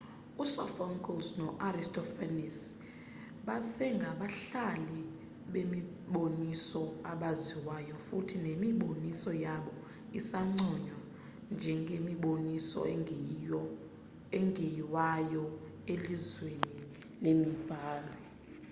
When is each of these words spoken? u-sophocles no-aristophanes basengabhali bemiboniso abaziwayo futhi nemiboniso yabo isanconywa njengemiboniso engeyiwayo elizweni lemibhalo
u-sophocles 0.43 1.27
no-aristophanes 1.41 2.57
basengabhali 3.45 4.99
bemiboniso 5.53 6.81
abaziwayo 7.11 7.95
futhi 8.07 8.35
nemiboniso 8.45 9.31
yabo 9.45 9.73
isanconywa 10.19 10.99
njengemiboniso 11.55 12.79
engeyiwayo 14.41 15.43
elizweni 15.93 16.73
lemibhalo 17.23 18.15